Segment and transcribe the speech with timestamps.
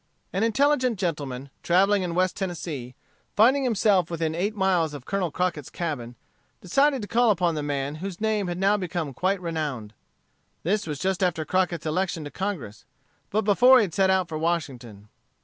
[0.33, 2.95] An intelligent gentleman, travelling in West Tennessee,
[3.35, 6.15] finding himself within eight miles of Colonel Crockett's cabin,
[6.59, 9.93] decided to call upon the man whose name had now become quite renowned.
[10.63, 12.83] This was just after Crockett's election to Congress,
[13.29, 15.07] but before he had set out for Washington.